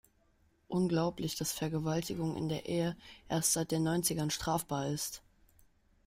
[0.67, 2.97] Unglaublich, dass Vergewaltigung in der Ehe
[3.29, 5.21] erst seit den Neunzigern strafbar ist.